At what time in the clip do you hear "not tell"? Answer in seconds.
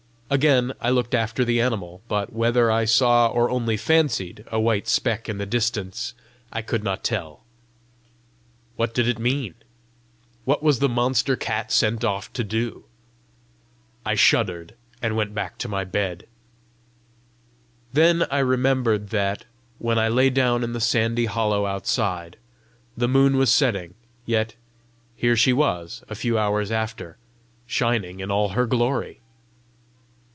6.85-7.43